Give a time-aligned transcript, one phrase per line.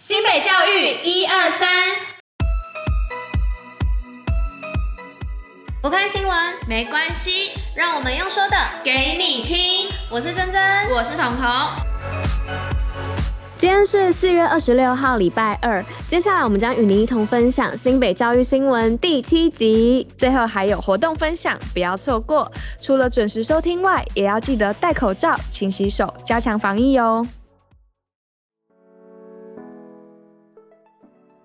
[0.00, 1.68] 新北教育一二三，
[5.82, 6.34] 不看新闻
[6.66, 9.90] 没关系，让我们用说的给你听。
[10.08, 11.46] 我是珍珍，我是彤彤。
[13.58, 15.84] 今天是四月二十六号，礼拜二。
[16.08, 22.50] 接下来我们将与您一同分享新北教育新闻第七集，最后还有活动分享，不要错过。
[22.80, 27.26] 除了准时收听外，也要记得戴口罩、勤洗手，加强防疫哦。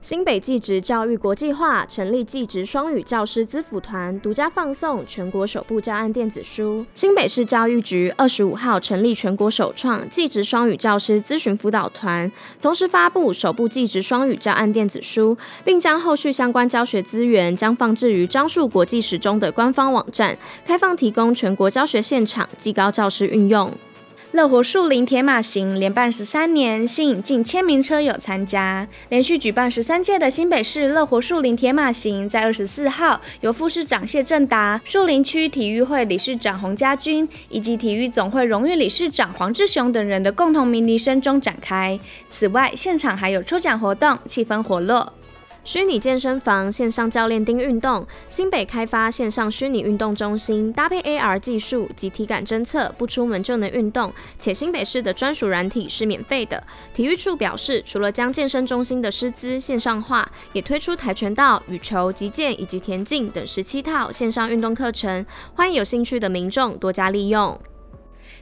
[0.00, 6.86] 新北技职教育国际化成立技职双语教师资辅团，独家放送全国首部教案电子书。
[6.94, 12.30] 新北市教育局二十五号成立全国首创技职双语教师咨询辅导团，
[12.62, 23.68] 同时发布首部技职双语教案电子书，并将后续相关教学资源将放置于樟树国际时钟的官方网站，开放提供全国教学现场技高教师运用。
[24.32, 28.86] 乐活树林铁马行连办十三年，吸引近千名车友参加。
[29.08, 41.98] 连续举办十三届的新北市乐活树林铁马行，在二十四号由副市长谢正达、树林区体育会理事长洪家军以及体育总会荣誉理事长黄志雄等人的共同鸣笛声中展开。
[42.28, 45.14] 此外，现场还有抽奖活动，气氛活络。
[45.68, 56.64] 虚拟健身房线上教练盯运动，新北开发线上虚拟运动中心，搭配 AR 技术及体感侦测，不出门就能运动，且新北市的专属软体是免费的。
[56.94, 67.60] 体育处表示，除了将健身中心的师资线上化，也推出跆拳道、羽球、击剑以及田径等十七套线上运动课程，欢迎有兴趣的民众多加利用。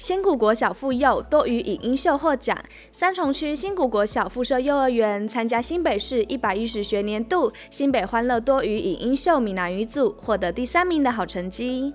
[0.00, 2.56] 新谷国小附幼多语影音秀获奖，
[2.90, 11.92] 三重区新谷国小附设幼儿园参加新北市一百一十学年度新北欢乐多语影音秀闽南语组，获得第三名的好成绩。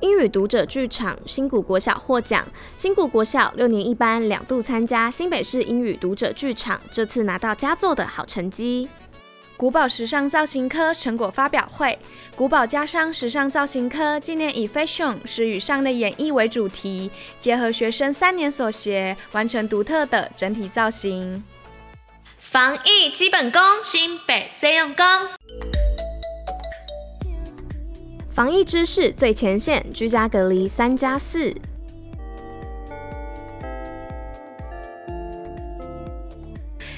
[0.00, 8.86] 英语读者剧场新谷国小获奖，新谷国小六年一班两度参加新北市英语读者剧场，这次拿到佳作的好成绩。
[9.56, 11.96] 古堡时尚造型科成果发表会，
[12.34, 17.08] 古堡家商时尚造型科纪念以 “fashion 时与上的演绎”为主题，
[17.40, 21.42] 结合学生三年所学，完成独特的整体造型。
[22.36, 25.04] 防疫基本功，新北最用功。
[28.28, 31.54] 防疫知识最前线，居家隔离三加四。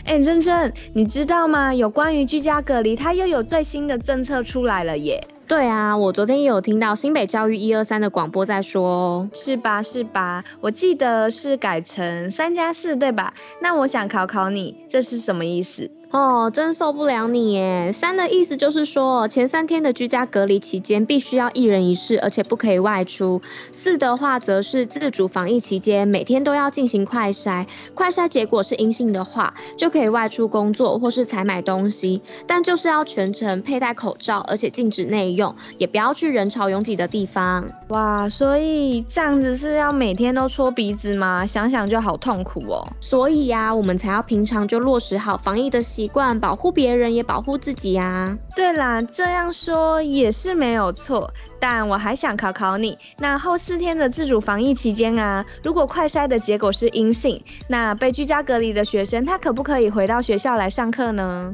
[0.07, 1.75] 哎，珍珍，你知道吗？
[1.75, 5.21] 有关于居家隔离，它又有最新的政策出来了耶！
[5.49, 9.83] 对啊，我昨天也有听到新北教育一二三的广播在说，是吧？
[9.83, 10.45] 是吧？
[10.61, 13.35] 我记得是改成三加四，对吧？
[13.61, 15.91] 那我想考考你，这是什么意思？
[16.17, 17.93] 哦，真受不了你耶！
[17.93, 23.43] 三的意思就是说，前三天的居家隔离期间必须要一人一室，而且不可以外出。
[23.71, 37.63] 四的话则是自主防疫期间每天都要进行快筛，快筛结果是阴性的话，就可以外出工作或是采买东西，但就是要全程佩戴口罩，而且禁止内用，也不要去人潮拥挤的地方。
[37.89, 41.45] 哇，所以这样子是要每天都搓鼻子吗？
[41.45, 42.83] 想想就好痛苦哦。
[43.03, 48.39] 所以呀、啊，我们才要平常就落实好防疫的习惯，保护别人也保护自己呀、啊。
[48.55, 51.33] 对啦，这样说也是没有错。
[51.59, 61.53] 但我还想考考你，那后四天的自主防疫期间啊，如果快筛的结果是阴性，那被居家隔离的学生他可不可以回到学校来上课呢？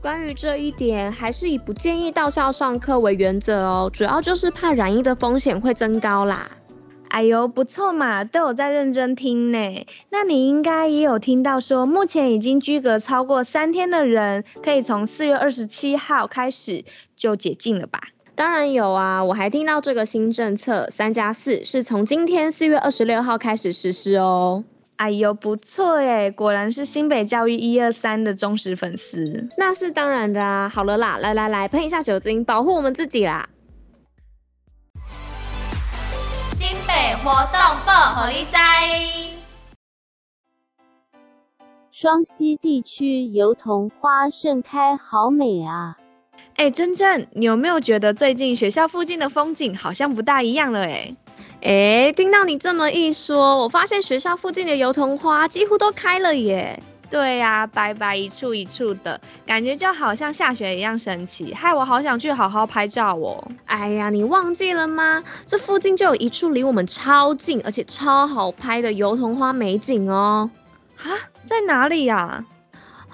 [0.00, 6.44] 关于这一点，还是以不建议到校上课为原则哦，主要就是怕染疫的风险会增高啦。
[7.12, 9.86] 哎呦，不错嘛，都有在认真听呢。
[10.08, 18.00] 那你应该也有听到说，目前已经居隔超过三天的人，可以从四月二十七号开始就解禁了吧？
[18.34, 24.64] 当然有啊，我还听到这个新政策三加四是从今天四月二十六号开始实施哦。
[24.96, 29.48] 哎呦，不错耶，果然是新北教育一二三的忠实粉丝。
[29.58, 30.66] 那是当然的啊。
[30.66, 33.50] 好了啦，来来来，喷一下酒精，保护我们自己啦。
[37.22, 38.56] 活动报虎哩知。
[41.90, 45.98] 双溪地区油桐花盛开，好美啊！
[46.56, 50.80] 哎，珍珍，你有没有觉得最近学校附近的风景好像不大一样了？
[50.80, 51.14] 哎，
[51.60, 56.82] 哎，听到你这么一说，我发现学校附近的油桐花几乎都开了耶。
[57.12, 63.46] 对呀、啊，白白一处一处的，感觉就好像下雪一样神奇，害我好想去好好拍照哦。
[63.66, 65.22] 哎呀，你忘记了吗？
[65.44, 70.50] 这附近就有一处离我们超近，而且超好拍的油桐花美景哦。
[70.96, 71.12] 啊，
[71.44, 72.44] 在哪里呀、啊？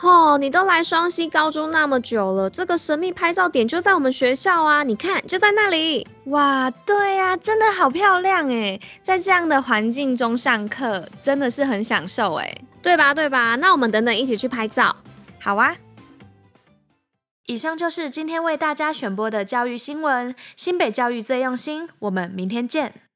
[0.01, 4.85] 哦，你都来双溪高中那么久了，这个神秘拍照点就在我们学校啊！
[4.85, 6.07] 你看，就在那里。
[6.27, 12.59] 哇，对呀、啊，真的好漂亮哎，在这样的环境中上课，真的是很享受诶。
[12.83, 13.15] 对吧？
[13.15, 13.57] 对吧？
[13.57, 14.97] 那我们等等一起去拍照。
[15.41, 15.77] 好啊。
[17.47, 20.35] 以上就是今天为大家选播的教育新闻。
[20.55, 23.08] 新北教育最用心，我们明天见。